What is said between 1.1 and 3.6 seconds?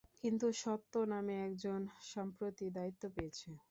নামে একজন সম্প্রতি দায়িত্ব পেয়েছে।